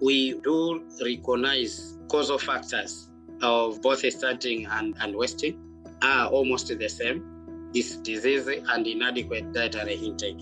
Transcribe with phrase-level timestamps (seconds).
[0.00, 3.08] we do recognize causal factors
[3.42, 5.58] of both stunting and, and wasting
[6.02, 7.70] are almost the same.
[7.72, 10.40] This disease and inadequate dietary intake.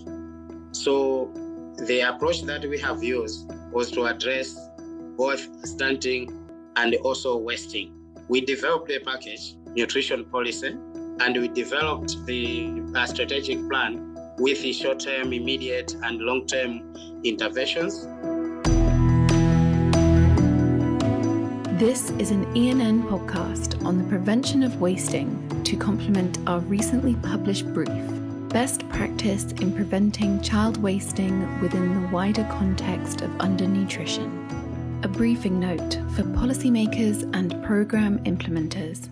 [0.71, 1.31] So
[1.85, 4.57] the approach that we have used was to address
[5.17, 7.93] both stunting and also wasting.
[8.29, 10.77] We developed a package, nutrition policy,
[11.19, 16.93] and we developed the strategic plan with the short-term, immediate, and long-term
[17.23, 18.07] interventions.
[21.77, 27.71] This is an ENN podcast on the prevention of wasting to complement our recently published
[27.71, 27.91] brief,
[28.49, 35.05] Best Practice in Preventing Child Wasting within the Wider Context of Undernutrition.
[35.05, 39.09] A briefing note for policymakers and programme implementers.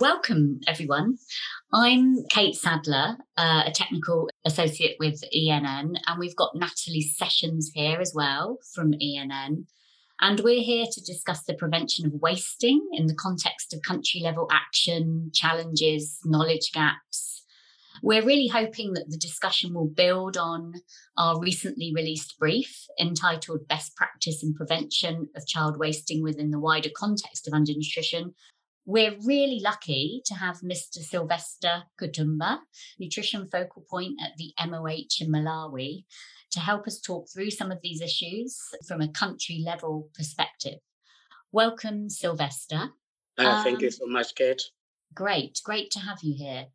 [0.00, 1.16] Welcome, everyone.
[1.72, 7.98] I'm Kate Sadler, uh, a technical associate with ENN, and we've got Natalie Sessions here
[8.00, 9.64] as well from ENN.
[10.20, 14.46] And we're here to discuss the prevention of wasting in the context of country level
[14.52, 17.42] action, challenges, knowledge gaps.
[18.00, 20.74] We're really hoping that the discussion will build on
[21.16, 26.90] our recently released brief entitled Best Practice in Prevention of Child Wasting within the Wider
[26.96, 28.34] Context of Undernutrition,
[28.88, 31.00] we're really lucky to have Mr.
[31.00, 32.60] Sylvester Kathumba,
[32.98, 36.06] nutrition focal point at the MOH in Malawi,
[36.52, 40.78] to help us talk through some of these issues from a country level perspective.
[41.52, 42.92] Welcome, Sylvester.
[43.38, 44.62] Uh, um, thank you so much, Kate.
[45.12, 46.68] Great, great to have you here.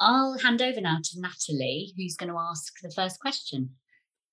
[0.00, 3.76] I'll hand over now to Natalie, who's going to ask the first question.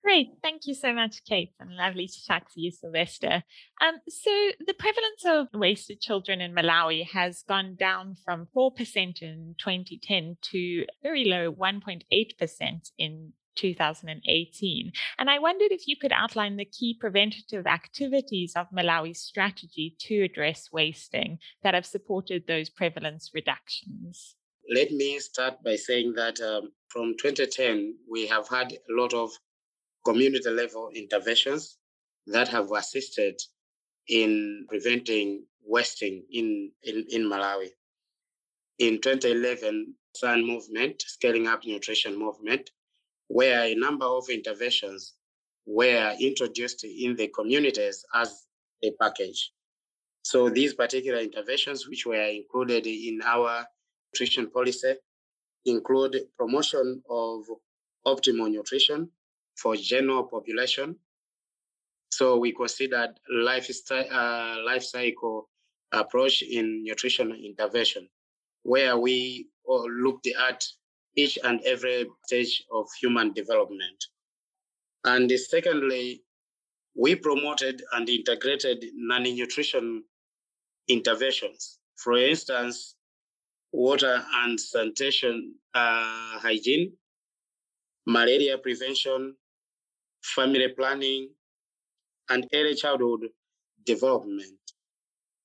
[0.03, 0.31] Great.
[0.41, 3.41] Thank you so much, Kate, and lovely to chat to you, Sylvester.
[3.79, 4.29] Um, so,
[4.65, 10.85] the prevalence of wasted children in Malawi has gone down from 4% in 2010 to
[11.01, 14.91] very low 1.8% in 2018.
[15.19, 20.23] And I wondered if you could outline the key preventative activities of Malawi's strategy to
[20.23, 24.35] address wasting that have supported those prevalence reductions.
[24.69, 29.31] Let me start by saying that um, from 2010, we have had a lot of
[30.05, 31.77] community level interventions
[32.27, 33.39] that have assisted
[34.07, 37.69] in preventing wasting in, in, in Malawi.
[38.79, 42.69] In 2011, SUN movement, scaling up nutrition movement,
[43.27, 45.13] where a number of interventions
[45.65, 48.45] were introduced in the communities as
[48.83, 49.51] a package.
[50.23, 53.65] So these particular interventions, which were included in our
[54.13, 54.95] nutrition policy,
[55.65, 57.45] include promotion of
[58.05, 59.09] optimal nutrition,
[59.55, 60.95] for general population.
[62.09, 65.49] So we considered lifestyle, uh, life cycle
[65.91, 68.07] approach in nutrition intervention,
[68.63, 70.65] where we looked at
[71.15, 74.03] each and every stage of human development.
[75.05, 76.23] And secondly,
[76.95, 80.03] we promoted and integrated non-nutrition
[80.87, 81.79] interventions.
[81.95, 82.95] For instance,
[83.71, 86.93] water and sanitation uh, hygiene,
[88.05, 89.35] malaria prevention,
[90.23, 91.29] family planning,
[92.29, 93.27] and early childhood
[93.85, 94.59] development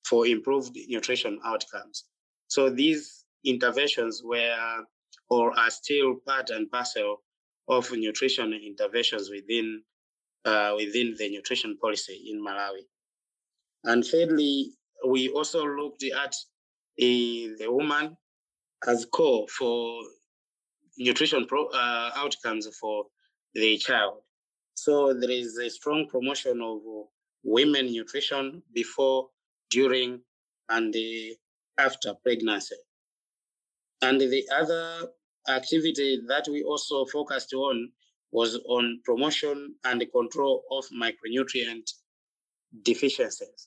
[0.05, 2.05] for improved nutrition outcomes.
[2.47, 4.85] So these interventions were
[5.31, 7.23] or are still part and parcel
[7.69, 9.83] of nutrition interventions within
[10.45, 12.87] uh, within the nutrition policy in Malawi.
[13.85, 14.73] And thirdly,
[15.07, 16.35] we also looked at
[16.97, 18.17] the woman
[18.87, 20.03] as core for
[20.97, 23.05] nutrition pro, uh, outcomes for
[23.55, 24.21] the child.
[24.79, 26.79] So there is a strong promotion of
[27.43, 29.29] women nutrition before,
[29.71, 30.21] during,
[30.69, 30.95] and
[31.79, 32.77] after pregnancy.
[34.03, 35.09] And the other
[35.49, 37.91] activity that we also focused on
[38.31, 41.91] was on promotion and control of micronutrient
[42.83, 43.67] deficiencies.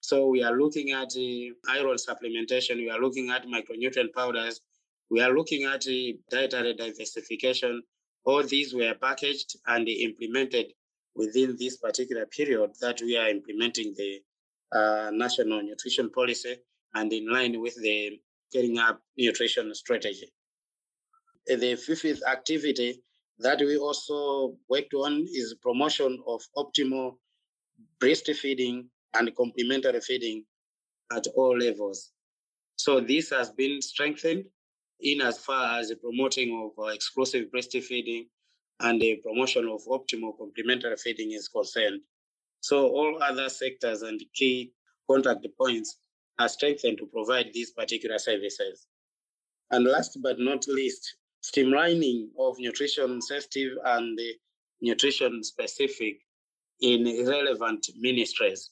[0.00, 4.60] So we are looking at uh, iron supplementation, we are looking at micronutrient powders,
[5.10, 7.82] we are looking at uh, dietary diversification,
[8.24, 10.66] all these were packaged and implemented
[11.14, 14.20] within this particular period that we are implementing the
[14.72, 16.56] uh, national nutrition policy
[16.94, 18.18] and in line with the
[18.52, 20.32] getting up nutrition strategy.
[21.46, 23.02] The fifth activity
[23.38, 27.16] that we also worked on is promotion of optimal
[27.98, 30.44] breastfeeding and complementary feeding
[31.14, 32.12] at all levels.
[32.76, 34.44] So this has been strengthened
[35.02, 38.26] in as far as the promoting of uh, exclusive breastfeeding
[38.80, 42.00] and the promotion of optimal complementary feeding is concerned.
[42.60, 44.72] So all other sectors and key
[45.10, 45.98] contact points
[46.38, 48.86] are strengthened to provide these particular services.
[49.70, 54.18] And last but not least, streamlining of nutrition sensitive and
[54.80, 56.18] nutrition specific
[56.80, 58.70] in relevant ministries.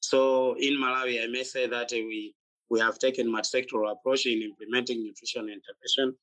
[0.00, 2.34] So in Malawi, I may say that we,
[2.70, 6.16] we have taken multi-sectoral approach in implementing nutrition intervention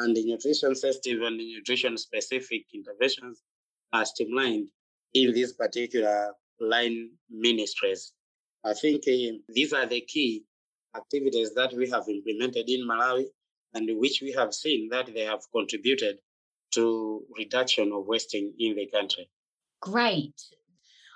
[0.00, 3.42] and the nutrition sensitive and nutrition specific interventions
[3.92, 4.68] are streamlined
[5.14, 8.12] in these particular line ministries.
[8.64, 10.44] I think uh, these are the key
[10.96, 13.26] activities that we have implemented in Malawi
[13.74, 16.18] and which we have seen that they have contributed
[16.74, 19.28] to reduction of wasting in the country.
[19.80, 20.34] Great.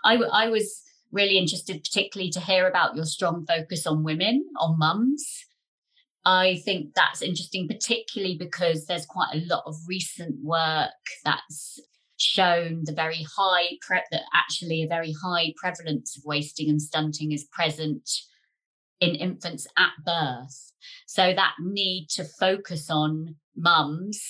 [0.04, 0.82] I, I was
[1.12, 5.44] really interested particularly to hear about your strong focus on women, on mums.
[6.24, 10.90] I think that's interesting, particularly because there's quite a lot of recent work
[11.24, 11.80] that's
[12.16, 17.32] shown the very high pre- that actually a very high prevalence of wasting and stunting
[17.32, 18.08] is present
[19.00, 20.72] in infants at birth.
[21.06, 24.22] So that need to focus on mums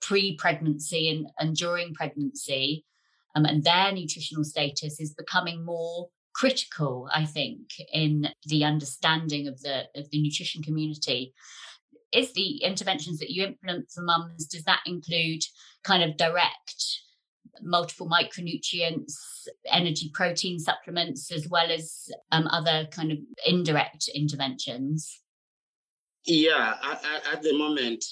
[0.00, 2.84] pre-pregnancy and, and during pregnancy
[3.34, 7.60] um, and their nutritional status is becoming more critical, I think,
[7.92, 11.34] in the understanding of the of the nutrition community.
[12.12, 15.42] Is the interventions that you implement for mums, does that include
[15.84, 16.84] kind of direct
[17.62, 19.12] multiple micronutrients,
[19.66, 25.20] energy protein supplements, as well as um, other kind of indirect interventions?
[26.24, 28.04] Yeah, at, at the moment,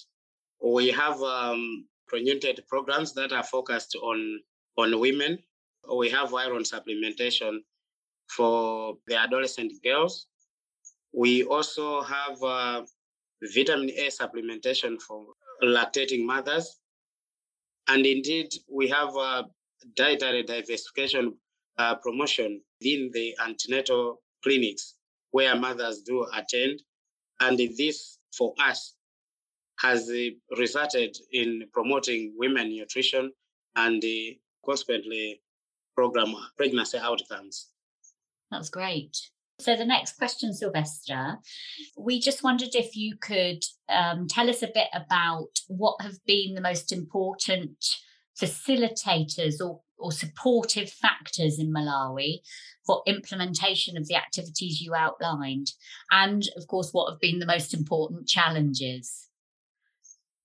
[0.64, 1.86] we have um,
[2.68, 4.40] programs that are focused on,
[4.78, 5.38] on women.
[5.94, 7.58] We have iron supplementation
[8.30, 10.26] for the adolescent girls.
[11.12, 12.82] We also have uh,
[13.54, 15.26] vitamin A supplementation for
[15.62, 16.78] lactating mothers.
[17.88, 19.44] And indeed, we have a
[19.96, 21.34] dietary diversification
[21.78, 24.94] uh, promotion in the antenatal clinics
[25.30, 26.82] where mothers do attend.
[27.40, 28.94] And this, for us,
[29.80, 33.32] has uh, resulted in promoting women nutrition
[33.76, 34.34] and uh,
[34.64, 35.40] consequently
[35.94, 37.68] program pregnancy outcomes.
[38.50, 39.16] That's great.
[39.60, 41.38] So, the next question, Sylvester,
[41.96, 46.54] we just wondered if you could um, tell us a bit about what have been
[46.54, 47.84] the most important
[48.40, 52.38] facilitators or, or supportive factors in Malawi
[52.86, 55.72] for implementation of the activities you outlined,
[56.12, 59.28] and of course, what have been the most important challenges.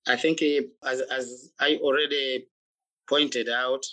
[0.07, 0.41] I think,
[0.83, 2.47] as, as I already
[3.07, 3.85] pointed out,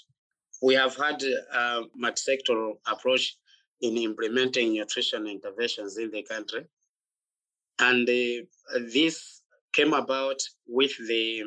[0.63, 1.23] we have had
[1.55, 3.37] a multi-sectoral approach
[3.81, 6.67] in implementing nutrition interventions in the country.
[7.79, 9.43] And uh, this
[9.73, 11.45] came about with the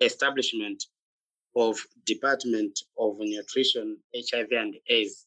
[0.00, 0.82] establishment
[1.54, 5.26] of Department of Nutrition, HIV and AIDS,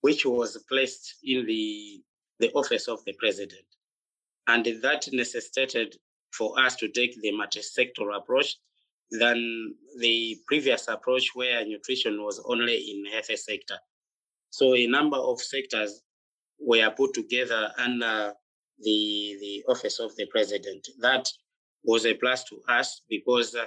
[0.00, 2.02] which was placed in the,
[2.40, 3.64] the office of the president.
[4.46, 5.96] And that necessitated
[6.32, 8.56] for us to take the multi-sectoral approach
[9.10, 13.76] than the previous approach where nutrition was only in health sector.
[14.50, 16.02] So a number of sectors
[16.58, 18.32] were put together under
[18.80, 20.86] the, the office of the president.
[21.00, 21.28] That
[21.84, 23.66] was a plus to us because uh,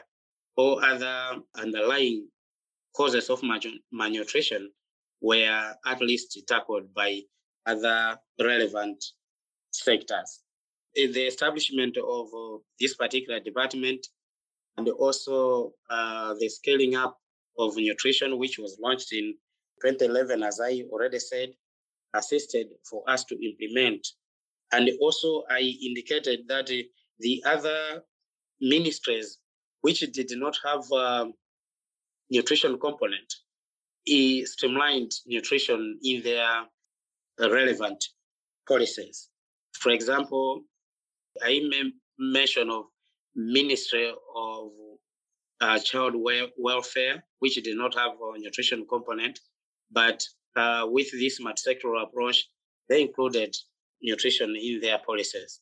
[0.56, 2.28] all other underlying
[2.96, 3.42] causes of
[3.92, 4.70] malnutrition
[5.22, 7.22] were at least tackled by
[7.66, 9.04] other relevant
[9.72, 10.42] sectors.
[10.96, 14.06] In the establishment of uh, this particular department
[14.78, 17.18] and also uh, the scaling up
[17.58, 19.34] of nutrition, which was launched in
[19.82, 21.50] 2011, as I already said,
[22.14, 24.08] assisted for us to implement.
[24.72, 26.72] And also, I indicated that
[27.20, 28.04] the other
[28.62, 29.38] ministries
[29.82, 31.34] which did not have um,
[32.30, 33.34] nutrition component
[34.46, 36.66] streamlined nutrition in their
[37.40, 38.04] relevant
[38.68, 39.30] policies.
[39.74, 40.64] For example,
[41.42, 41.62] I
[42.18, 42.86] mention of
[43.40, 44.72] Ministry of
[45.62, 46.16] uh, Child
[46.58, 49.40] Welfare, which did not have a nutrition component,
[49.92, 50.22] but
[50.58, 52.50] uh, with this multi-sectoral approach,
[52.90, 53.56] they included
[54.02, 55.62] nutrition in their policies.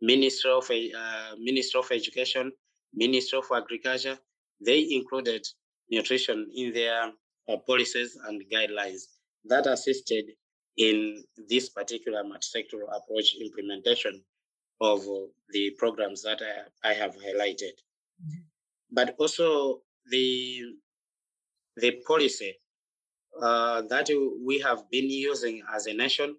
[0.00, 2.50] Ministry of, uh, Ministry of Education,
[2.92, 4.18] Ministry of Agriculture,
[4.60, 5.46] they included
[5.90, 7.12] nutrition in their
[7.48, 9.02] uh, policies and guidelines
[9.44, 10.24] that assisted
[10.76, 14.24] in this particular multi-sectoral approach implementation
[14.82, 15.00] of
[15.50, 16.40] the programs that
[16.84, 17.76] I, I have highlighted.
[18.20, 18.40] Mm-hmm.
[18.90, 20.62] But also the,
[21.76, 22.54] the policy
[23.40, 24.10] uh, that
[24.44, 26.36] we have been using as a nation,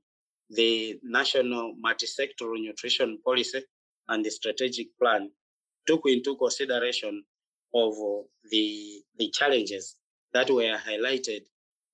[0.50, 3.64] the National Multi-Sectoral Nutrition Policy
[4.10, 5.32] and the Strategic Plan
[5.88, 7.24] took into consideration
[7.74, 7.94] of
[8.52, 9.96] the, the challenges
[10.34, 11.42] that were highlighted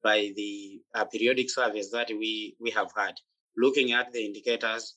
[0.04, 3.14] by the uh, periodic surveys that we, we have had,
[3.56, 4.96] looking at the indicators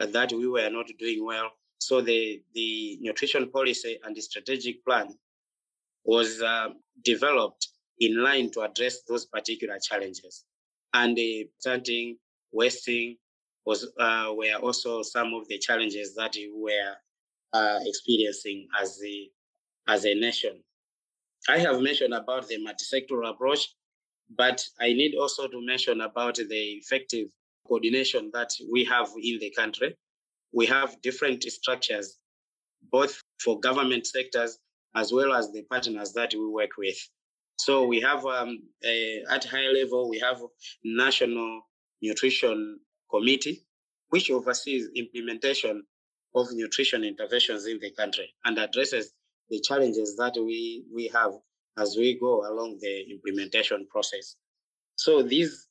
[0.00, 1.50] that we were not doing well.
[1.78, 5.08] So the, the nutrition policy and the strategic plan
[6.04, 6.68] was uh,
[7.04, 7.68] developed
[8.00, 10.44] in line to address those particular challenges.
[10.94, 12.16] And the stunting,
[12.52, 13.16] wasting
[13.66, 16.94] was uh, were also some of the challenges that we were
[17.52, 19.30] uh, experiencing as the
[19.86, 20.62] as a nation.
[21.48, 23.74] I have mentioned about the multi-sectoral approach,
[24.36, 27.28] but I need also to mention about the effective
[27.68, 29.96] coordination that we have in the country.
[30.52, 32.16] We have different structures,
[32.90, 34.58] both for government sectors
[34.94, 36.96] as well as the partners that we work with.
[37.56, 40.40] So we have um, a, at high level, we have
[40.84, 41.62] National
[42.00, 42.78] Nutrition
[43.10, 43.66] Committee,
[44.10, 45.82] which oversees implementation
[46.34, 49.12] of nutrition interventions in the country and addresses
[49.50, 51.32] the challenges that we, we have
[51.78, 54.36] as we go along the implementation process.
[54.96, 55.68] So these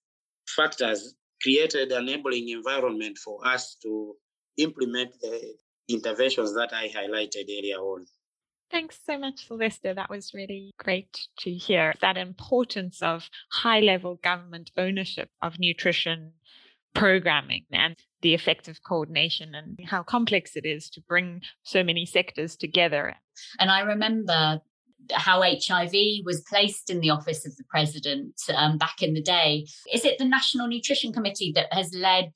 [0.48, 4.16] factors created an enabling environment for us to
[4.58, 5.54] implement the
[5.88, 8.06] interventions that I highlighted earlier on.
[8.70, 9.94] Thanks so much, Sylvester.
[9.94, 16.34] That was really great to hear that importance of high level government ownership of nutrition
[16.94, 22.58] programming and the effective coordination and how complex it is to bring so many sectors
[22.58, 23.16] together.
[23.60, 24.62] And I remember
[25.14, 25.94] how HIV
[26.26, 29.66] was placed in the office of the president um, back in the day.
[29.94, 32.34] Is it the National Nutrition Committee that has led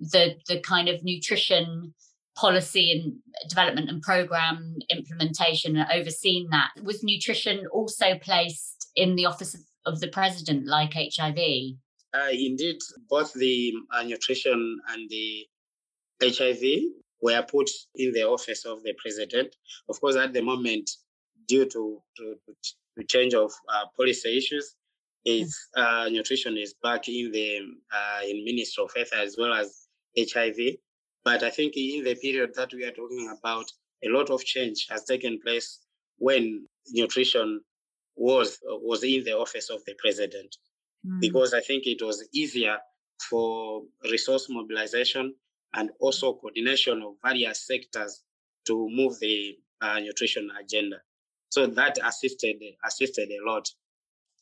[0.00, 1.94] the the kind of nutrition
[2.36, 6.70] policy and development and program implementation and overseen that?
[6.82, 11.38] Was nutrition also placed in the office of, of the president, like HIV?
[12.14, 12.78] Uh, indeed,
[13.10, 15.46] both the uh, nutrition and the
[16.22, 16.62] HIV
[17.20, 19.54] were put in the office of the president.
[19.88, 20.90] Of course, at the moment,
[21.48, 22.36] due to, to,
[22.96, 24.76] to change of uh, policy issues,
[25.24, 27.58] is uh, nutrition is back in the
[27.92, 29.88] uh, in Ministry of Health as well as
[30.18, 30.76] HIV.
[31.24, 33.66] But I think in the period that we are talking about,
[34.04, 35.80] a lot of change has taken place
[36.18, 37.60] when nutrition
[38.16, 40.56] was was in the office of the president
[41.06, 41.20] mm.
[41.20, 42.78] because I think it was easier
[43.28, 45.34] for resource mobilization
[45.74, 48.22] and also coordination of various sectors
[48.66, 50.96] to move the uh, nutrition agenda.
[51.50, 53.68] So that assisted assisted a lot.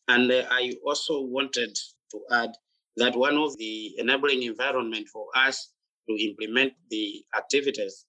[0.08, 1.76] And uh, I also wanted
[2.12, 2.50] to add
[2.96, 5.70] that one of the enabling environment for us
[6.08, 8.06] to implement the activities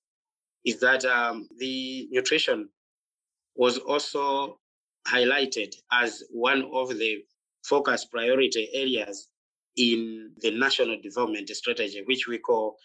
[0.66, 2.70] is that um, the nutrition
[3.56, 4.60] was also
[5.08, 7.24] highlighted as one of the
[7.64, 9.30] focus priority areas
[9.78, 12.78] in the national development strategy, which we call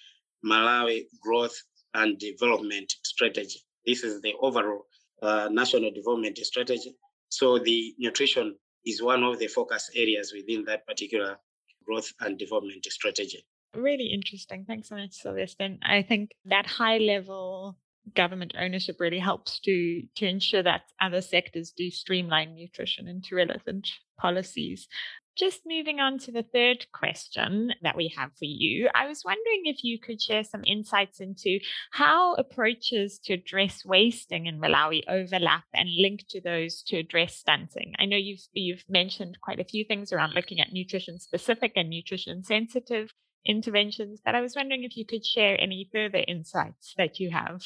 [0.44, 1.56] Malawi Growth
[1.94, 3.60] and Development Strategy.
[3.86, 4.86] This is the overall
[5.22, 6.94] uh, national development strategy.
[7.28, 11.38] So the nutrition is one of the focus areas within that particular
[11.86, 13.44] growth and development strategy.
[13.74, 14.64] Really interesting.
[14.66, 15.76] Thanks so much, Sylvester.
[15.82, 17.78] I think that high level
[18.14, 23.88] government ownership really helps to to ensure that other sectors do streamline nutrition into relevant
[24.18, 24.88] policies.
[25.34, 29.62] Just moving on to the third question that we have for you, I was wondering
[29.64, 31.58] if you could share some insights into
[31.90, 37.94] how approaches to address wasting in Malawi overlap and link to those to address stunting.
[37.98, 41.88] I know you've you've mentioned quite a few things around looking at nutrition specific and
[41.88, 43.14] nutrition sensitive
[43.46, 47.62] interventions, but I was wondering if you could share any further insights that you have.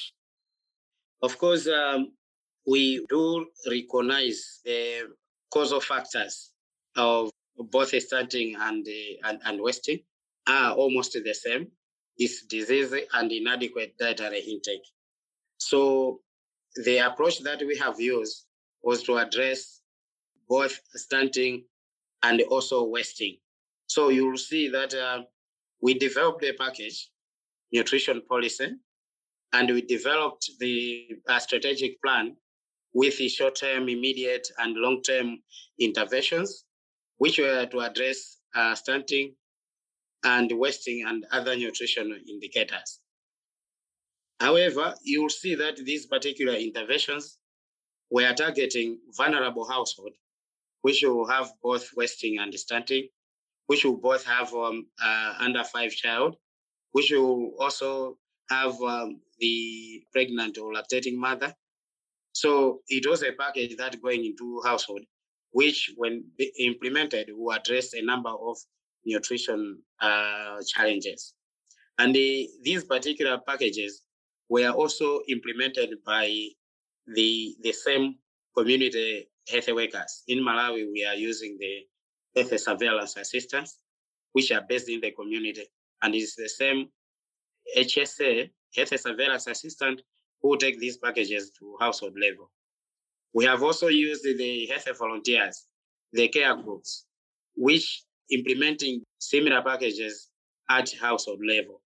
[1.20, 2.12] Of course, um,
[2.64, 5.10] we do recognize the
[5.50, 6.52] causal factors
[6.94, 8.86] of both stunting and,
[9.24, 10.00] and, and wasting
[10.46, 11.68] are almost the same.
[12.18, 14.86] It's disease and inadequate dietary intake.
[15.58, 16.20] So
[16.84, 18.44] the approach that we have used
[18.82, 19.80] was to address
[20.48, 21.64] both stunting
[22.22, 23.36] and also wasting.
[23.86, 25.22] So you will see that uh,
[25.80, 27.10] we developed a package,
[27.72, 28.72] nutrition policy,
[29.52, 32.36] and we developed the uh, strategic plan
[32.92, 35.38] with the short-term, immediate, and long-term
[35.78, 36.65] interventions
[37.18, 39.34] which were to address uh, stunting
[40.24, 43.00] and wasting and other nutritional indicators.
[44.40, 47.38] However, you will see that these particular interventions
[48.10, 50.16] were targeting vulnerable households,
[50.82, 53.08] which will have both wasting and stunting,
[53.66, 56.36] which will both have um, uh, under five child,
[56.92, 58.18] which will also
[58.50, 61.54] have um, the pregnant or lactating mother.
[62.32, 65.02] So it was a package that going into household
[65.56, 66.22] which, when
[66.58, 68.58] implemented, will address a number of
[69.06, 71.32] nutrition uh, challenges.
[71.98, 74.02] And the, these particular packages
[74.50, 76.26] were also implemented by
[77.06, 78.16] the, the same
[78.54, 80.24] community health workers.
[80.28, 81.86] In Malawi, we are using the
[82.38, 83.78] health surveillance assistants,
[84.32, 85.64] which are based in the community.
[86.02, 86.90] And it's the same
[87.78, 90.02] HSA, health surveillance assistant,
[90.42, 92.50] who take these packages to household level.
[93.36, 95.66] We have also used the health volunteers
[96.14, 97.04] the care groups,
[97.54, 100.30] which implementing similar packages
[100.70, 101.82] at household level.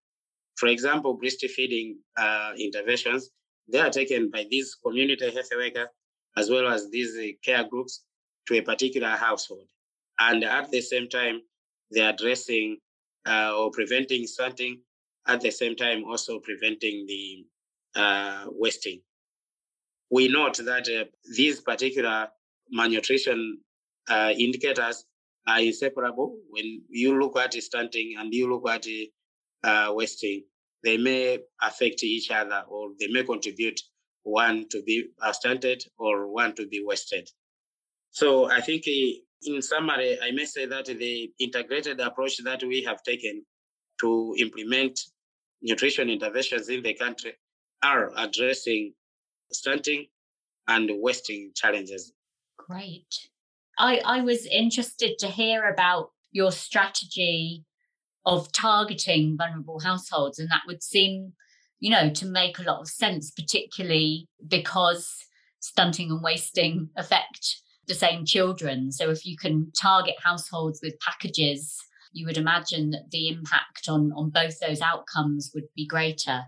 [0.59, 3.30] For example, breastfeeding uh, interventions,
[3.66, 5.88] they are taken by these community health workers
[6.37, 8.04] as well as these uh, care groups
[8.47, 9.66] to a particular household.
[10.21, 11.40] And at the same time,
[11.90, 12.76] they're addressing
[13.26, 14.83] uh, or preventing stunting,
[15.26, 17.45] at the same time, also preventing the
[18.00, 19.00] uh, wasting.
[20.10, 21.04] We note that uh,
[21.36, 22.28] these particular
[22.70, 23.58] malnutrition
[24.08, 25.04] uh, indicators
[25.46, 26.36] are inseparable.
[26.50, 28.86] When you look at stunting and you look at
[29.62, 30.44] uh, wasting,
[30.82, 33.80] they may affect each other or they may contribute
[34.22, 37.28] one to be stunted or one to be wasted.
[38.10, 43.02] So I think in summary, I may say that the integrated approach that we have
[43.02, 43.44] taken
[44.00, 44.98] to implement
[45.62, 47.34] nutrition interventions in the country
[47.82, 48.92] are addressing
[49.52, 50.07] stunting
[50.69, 52.12] and wasting challenges.
[52.59, 53.28] Great.
[53.78, 57.64] I, I was interested to hear about your strategy
[58.26, 61.33] of targeting vulnerable households, and that would seem,
[61.78, 65.16] you know, to make a lot of sense, particularly because
[65.61, 68.92] stunting and wasting affect the same children.
[68.92, 71.76] So if you can target households with packages,
[72.12, 76.42] you would imagine that the impact on, on both those outcomes would be greater.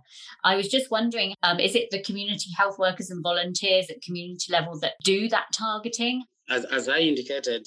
[0.45, 4.52] I was just wondering um, is it the community health workers and volunteers at community
[4.52, 6.25] level that do that targeting?
[6.49, 7.66] As, as I indicated,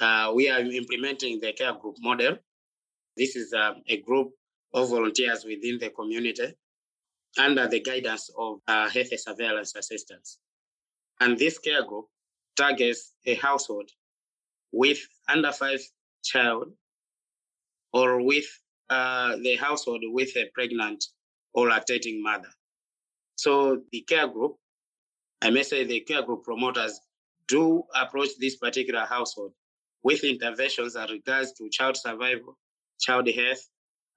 [0.00, 2.38] uh, we are implementing the care group model.
[3.16, 4.30] This is uh, a group
[4.74, 6.54] of volunteers within the community
[7.38, 10.38] under the guidance of uh, health surveillance assistants.
[11.20, 12.06] And this care group
[12.56, 13.90] targets a household
[14.72, 14.98] with
[15.28, 15.80] under five
[16.24, 16.72] child
[17.92, 18.46] or with
[18.90, 21.04] uh, the household with a pregnant
[21.54, 22.48] or lactating mother.
[23.36, 24.56] So the care group,
[25.42, 27.00] I may say the care group promoters
[27.48, 29.52] do approach this particular household
[30.02, 32.58] with interventions that regards to child survival,
[33.00, 33.68] child health,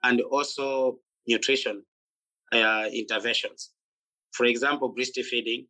[0.04, 1.84] and also nutrition
[2.54, 3.72] uh, interventions.
[4.34, 5.66] For example, breastfeeding,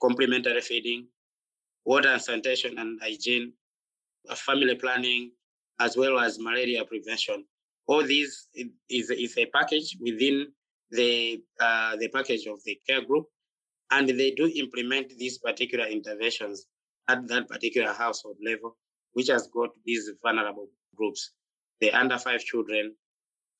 [0.00, 1.06] complementary feeding,
[1.84, 3.52] water and sanitation and hygiene,
[4.28, 5.32] uh, family planning,
[5.80, 7.44] as well as malaria prevention.
[7.86, 10.46] All these is, is a package within
[10.90, 13.26] the uh, the package of the care group,
[13.90, 16.66] and they do implement these particular interventions
[17.08, 18.76] at that particular household level,
[19.14, 21.32] which has got these vulnerable groups,
[21.80, 22.94] the under five children,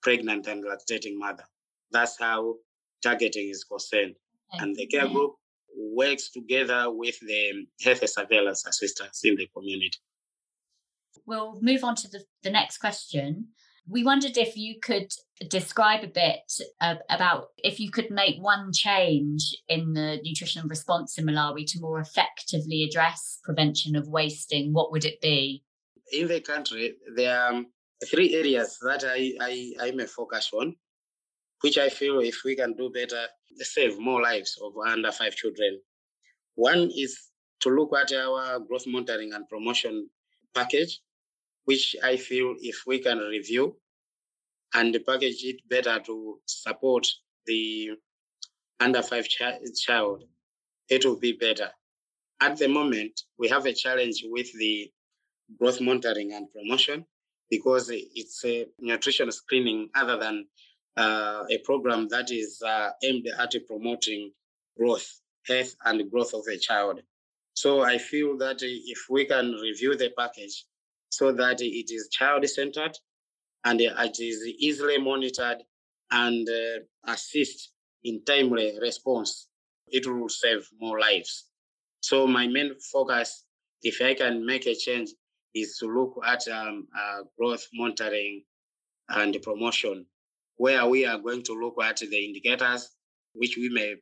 [0.03, 1.44] pregnant and lactating mother.
[1.90, 2.57] That's how
[3.03, 4.14] targeting is concerned.
[4.53, 5.33] And the care group
[5.77, 9.98] works together with the health surveillance assistants in the community.
[11.26, 13.48] We'll move on to the, the next question.
[13.88, 15.12] We wondered if you could
[15.48, 21.18] describe a bit uh, about if you could make one change in the nutrition response
[21.18, 25.64] in Malawi to more effectively address prevention of wasting, what would it be?
[26.12, 27.64] In the country, there are
[28.08, 30.76] three areas that I, I, I may focus on,
[31.62, 33.26] which I feel if we can do better,
[33.58, 35.80] save more lives of under five children.
[36.54, 37.18] One is
[37.61, 40.08] to look at our growth monitoring and promotion
[40.54, 41.00] package,
[41.64, 43.77] which I feel if we can review
[44.75, 47.07] and package it better to support
[47.46, 47.90] the
[48.81, 49.42] under five ch-
[49.81, 50.25] child,
[50.88, 51.70] it will be better.
[52.40, 54.90] At the moment, we have a challenge with the
[55.59, 57.07] growth monitoring and promotion
[57.51, 60.46] because it's a nutrition screening other than
[60.96, 64.33] uh, a program that is uh, aimed at promoting
[64.77, 67.01] growth, health, and growth of a child.
[67.55, 70.64] So I feel that if we can review the package
[71.12, 72.96] so that it is child centered
[73.64, 75.59] and it is easily monitored
[76.11, 77.72] and uh, assist
[78.03, 79.48] in timely response,
[79.88, 81.48] it will save more lives.
[82.01, 83.44] So my main focus,
[83.83, 85.11] if I can make a change,
[85.55, 88.44] is to look at um, uh, growth monitoring
[89.11, 90.07] and promotion
[90.57, 92.88] where we are going to look at the indicators
[93.35, 93.96] which we may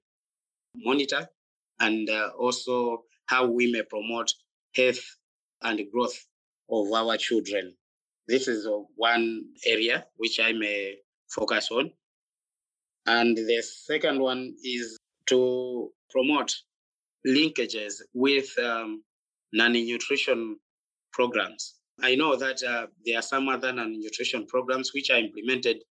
[0.77, 1.29] monitor
[1.81, 4.33] and uh, also how we may promote
[4.77, 5.03] health
[5.62, 6.16] and growth
[6.70, 7.74] of our children.
[8.28, 10.96] This is one area which I may
[11.28, 11.90] focus on.
[13.06, 16.54] And the second one is to promote
[17.26, 19.02] linkages with um,
[19.52, 20.59] non-nutrition
[21.12, 21.74] programs.
[22.02, 25.83] I know that uh, there are some other non-nutrition programs which are implemented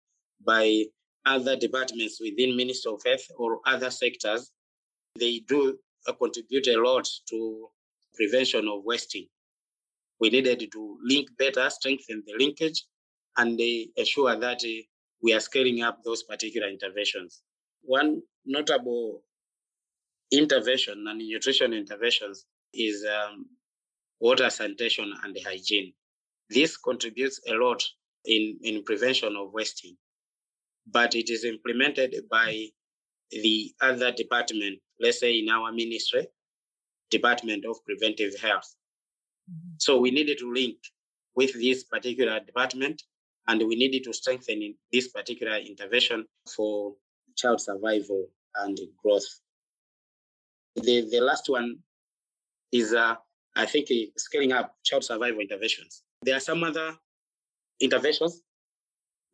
[0.46, 0.86] by
[1.26, 4.52] other departments within Ministry of Health or other sectors,
[5.20, 7.68] they do uh, contribute a lot to
[8.16, 9.28] prevention of wasting.
[10.20, 12.84] We needed to link better, strengthen the linkage,
[13.38, 13.60] and
[13.96, 14.82] ensure that uh,
[15.24, 17.42] we are scaling up those particular interventions.
[17.82, 19.24] One notable
[20.32, 23.46] intervention and nutrition interventions is um,
[24.20, 25.94] water sanitation and hygiene.
[26.50, 27.84] This contributes a lot
[28.26, 29.96] in, in prevention of wasting,
[30.92, 32.66] but it is implemented by
[33.32, 36.28] the other department, let's say in our ministry,
[37.10, 38.76] Department of Preventive Health.
[39.50, 39.76] Mm-hmm.
[39.78, 40.78] So we needed to link
[41.36, 43.02] with this particular department
[43.48, 46.94] and we needed to strengthen this particular intervention for
[47.36, 49.26] child survival and growth.
[50.76, 51.78] The, the last one
[52.72, 53.16] is, uh,
[53.56, 56.04] I think, uh, scaling up child survival interventions.
[56.22, 56.96] There are some other
[57.80, 58.42] interventions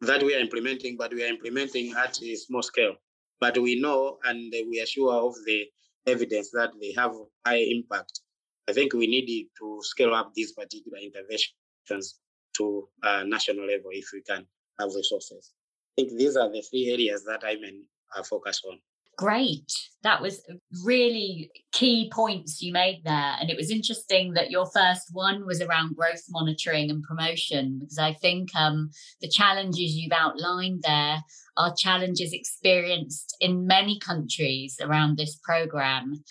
[0.02, 2.96] that we are implementing, but we are implementing at a small scale.
[3.40, 5.66] But we know and we are sure of the
[6.08, 7.12] evidence that they have
[7.46, 8.22] high impact.
[8.68, 12.20] I think we need to scale up these particular interventions
[12.58, 14.46] to a national level if we can
[14.80, 15.54] have resources.
[15.98, 18.80] I think these are the three areas that I mean uh, focus on.
[19.18, 19.72] Great.
[20.04, 20.44] That was
[20.84, 23.38] really key points you made there.
[23.40, 27.98] And it was interesting that your first one was around growth monitoring and promotion, because
[27.98, 28.90] I think um,
[29.22, 31.24] the challenges you've outlined there
[31.56, 36.22] are challenges experienced in many countries around this program.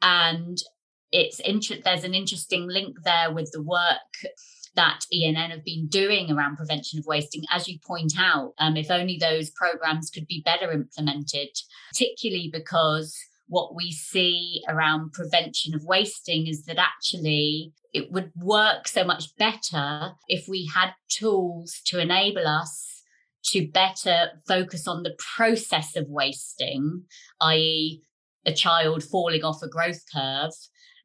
[0.00, 0.58] And
[1.12, 3.98] it's inter- there's an interesting link there with the work
[4.74, 7.42] that ENN have been doing around prevention of wasting.
[7.50, 11.50] As you point out, um, if only those programs could be better implemented,
[11.90, 13.16] particularly because
[13.48, 19.36] what we see around prevention of wasting is that actually it would work so much
[19.36, 23.02] better if we had tools to enable us
[23.44, 27.02] to better focus on the process of wasting,
[27.42, 28.02] i.e.,
[28.46, 30.52] a child falling off a growth curve,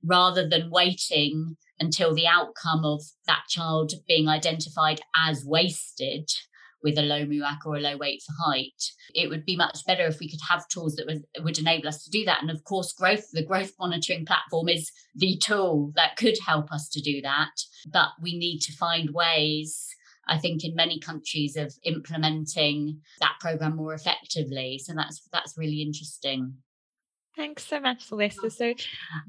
[0.03, 6.29] rather than waiting until the outcome of that child being identified as wasted
[6.83, 8.83] with a low MUAC or a low weight for height.
[9.13, 12.03] It would be much better if we could have tools that would, would enable us
[12.03, 12.41] to do that.
[12.41, 16.87] And of course, growth, the growth monitoring platform is the tool that could help us
[16.89, 17.51] to do that.
[17.91, 19.87] But we need to find ways
[20.27, 24.79] I think in many countries of implementing that program more effectively.
[24.83, 26.55] So that's that's really interesting.
[27.37, 28.49] Thanks so much, Celeste.
[28.49, 28.73] So,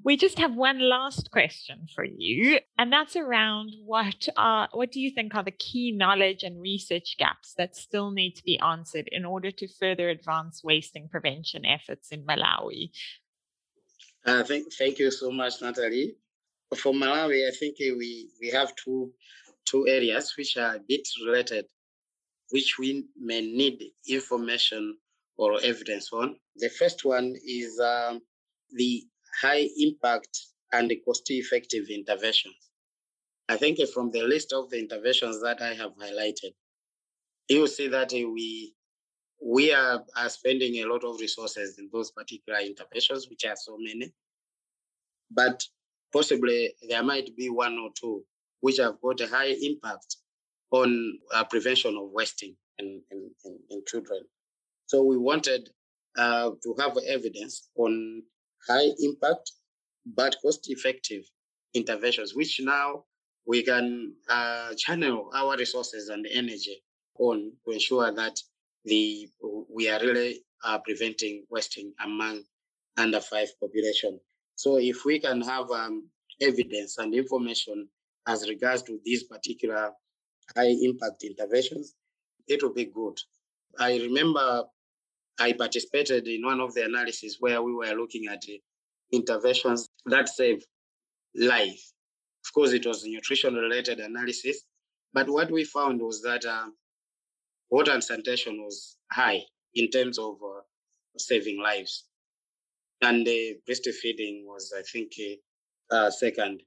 [0.03, 4.99] we just have one last question for you, and that's around what are what do
[4.99, 9.11] you think are the key knowledge and research gaps that still need to be answered
[9.13, 12.91] in order to further advance wasting prevention efforts in Malawi?
[14.25, 16.17] Uh, thank, thank you so much, Natalie.
[16.77, 19.13] For Malawi, I think we we have two
[19.67, 21.67] two areas which are a bit related,
[22.49, 24.97] which we may need information
[25.39, 26.37] or evidence on.
[26.57, 28.21] The first one is um,
[28.73, 29.05] the
[29.41, 30.39] high impact
[30.73, 32.55] and the cost effective interventions.
[33.49, 36.53] I think from the list of the interventions that I have highlighted,
[37.49, 38.75] you see that we
[39.41, 43.77] we are, are spending a lot of resources in those particular interventions, which are so
[43.79, 44.13] many.
[45.31, 45.63] But
[46.13, 48.25] possibly there might be one or two
[48.61, 50.17] which have got a high impact
[50.73, 54.23] on uh, prevention of wasting in, in, in, in children.
[54.89, 55.69] So we wanted
[56.17, 58.23] uh, to have evidence on
[58.67, 59.53] high impact
[60.07, 61.25] but cost effective
[61.75, 63.05] interventions, which now
[63.47, 66.83] we can uh, channel our resources and energy
[67.19, 68.41] on to ensure that
[68.87, 69.29] the
[69.69, 72.43] we are really uh, preventing wasting among
[72.97, 74.19] under five population.
[74.55, 76.09] So if we can have um,
[76.41, 77.89] evidence and information
[78.27, 79.91] as regards to these particular
[80.57, 81.95] high impact interventions,
[82.47, 83.19] it will be good.
[83.79, 84.65] I remember
[85.39, 88.43] I participated in one of the analyses where we were looking at
[89.13, 90.65] interventions that save
[91.35, 91.81] life.
[92.45, 94.63] Of course, it was nutrition related analysis,
[95.13, 96.67] but what we found was that uh,
[97.71, 99.43] water and sanitation was high
[99.75, 100.61] in terms of uh,
[101.17, 102.05] saving lives.
[103.03, 105.13] And uh, breastfeeding was, I think,
[105.91, 106.63] uh, second.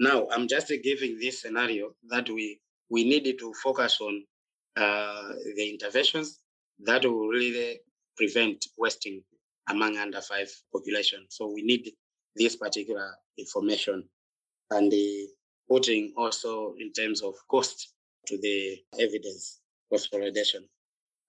[0.00, 2.60] Now, I'm just giving this scenario that we,
[2.90, 4.24] we needed to focus on
[4.76, 6.40] uh, the interventions
[6.80, 7.80] that will really
[8.16, 9.22] prevent wasting
[9.68, 11.24] among under five population.
[11.28, 11.92] So we need
[12.36, 14.04] this particular information
[14.70, 15.28] and the
[15.68, 17.94] putting also in terms of cost
[18.26, 20.64] to the evidence consolidation.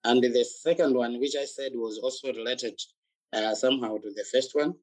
[0.04, 2.78] And the second one, which I said was also related
[3.32, 4.74] uh, somehow to the first one,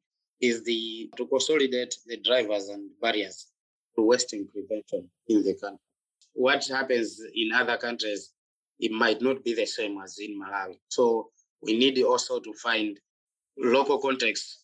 [0.42, 3.48] is the to consolidate the drivers and barriers
[3.96, 5.80] to wasting prevention in the country.
[6.34, 8.32] What happens in other countries,
[8.80, 10.80] it might not be the same as in Malawi.
[10.90, 11.30] So
[11.64, 13.00] we need also to find
[13.58, 14.64] local context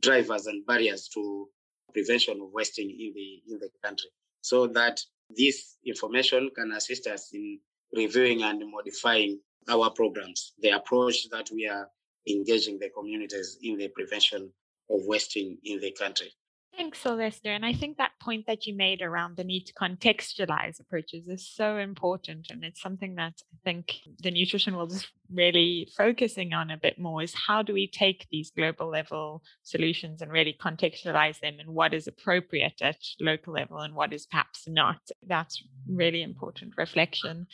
[0.00, 1.48] drivers and barriers to
[1.92, 4.08] prevention of wasting in the in the country
[4.42, 5.00] so that
[5.36, 7.58] this information can assist us in
[7.94, 11.88] reviewing and modifying our programs the approach that we are
[12.28, 14.42] engaging the communities in the prevention
[14.90, 16.32] of wasting in the country
[16.80, 17.52] Thanks, Sylvester.
[17.52, 21.46] And I think that point that you made around the need to contextualize approaches is
[21.46, 22.46] so important.
[22.48, 26.98] And it's something that I think the nutrition world is really focusing on a bit
[26.98, 31.68] more is how do we take these global level solutions and really contextualize them and
[31.68, 35.02] what is appropriate at local level and what is perhaps not.
[35.26, 37.46] That's really important reflection.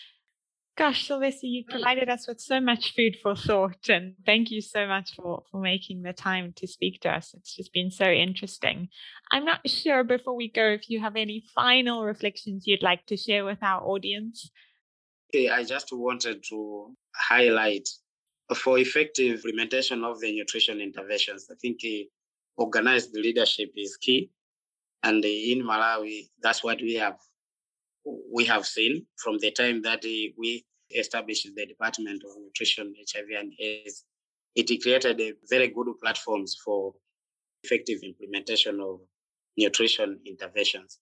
[0.76, 3.88] Gosh, Sylvester, you provided us with so much food for thought.
[3.88, 7.32] And thank you so much for, for making the time to speak to us.
[7.32, 8.88] It's just been so interesting.
[9.32, 13.16] I'm not sure before we go if you have any final reflections you'd like to
[13.16, 14.50] share with our audience.
[15.30, 17.88] Okay, I just wanted to highlight
[18.54, 22.04] for effective implementation of the nutrition interventions, I think uh,
[22.56, 24.30] organized leadership is key.
[25.02, 27.16] And uh, in Malawi, that's what we have
[28.32, 30.64] we have seen from the time that we
[30.94, 34.04] established the Department of Nutrition, HIV, and AIDS.
[34.54, 36.94] It created a very good platforms for
[37.64, 39.00] effective implementation of
[39.56, 40.98] nutrition interventions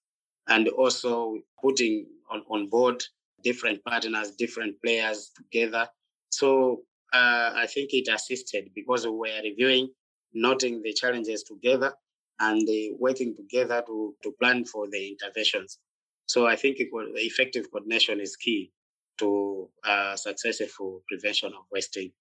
[0.48, 3.02] and also putting on, on board
[3.42, 5.86] different partners, different players together.
[6.30, 9.90] So uh, I think it assisted because we were reviewing,
[10.32, 11.92] noting the challenges together
[12.40, 15.78] and uh, working together to, to plan for the interventions.
[16.26, 18.72] So I think effective coordination is key
[19.18, 22.12] to uh, successful prevention of wasting.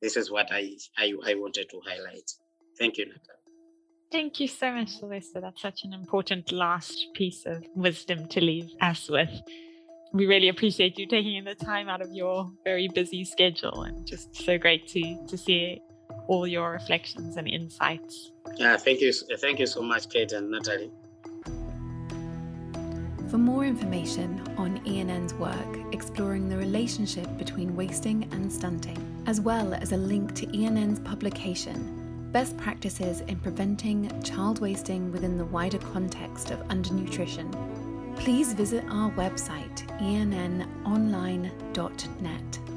[0.00, 2.30] This is what I, I, I wanted to highlight.
[2.78, 3.36] Thank you, Natalie.
[4.10, 5.40] Thank you so much, Sylvester.
[5.40, 9.30] That's such an important last piece of wisdom to leave us with.
[10.12, 14.34] We really appreciate you taking the time out of your very busy schedule and just
[14.34, 15.80] so great to, to see
[16.26, 18.32] all your reflections and insights.
[18.56, 19.12] Yeah, thank you.
[19.12, 20.90] Thank you so much, Kate and Natalie.
[23.30, 29.72] For more information on ENN's work exploring the relationship between wasting and stunting, as well
[29.72, 35.78] as a link to ENN's publication, Best Practices in Preventing Child Wasting Within the Wider
[35.78, 37.54] Context of Undernutrition,
[38.16, 42.69] please visit our website, ennonline.net.